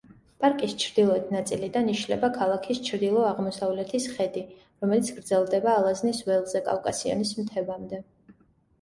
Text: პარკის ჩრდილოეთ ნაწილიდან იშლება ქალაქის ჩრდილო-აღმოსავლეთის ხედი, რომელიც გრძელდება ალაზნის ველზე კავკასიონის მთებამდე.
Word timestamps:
პარკის 0.43 0.71
ჩრდილოეთ 0.83 1.27
ნაწილიდან 1.35 1.91
იშლება 1.95 2.29
ქალაქის 2.39 2.81
ჩრდილო-აღმოსავლეთის 2.89 4.09
ხედი, 4.17 4.45
რომელიც 4.65 5.15
გრძელდება 5.21 5.79
ალაზნის 5.85 6.27
ველზე 6.33 6.67
კავკასიონის 6.73 7.39
მთებამდე. 7.47 8.07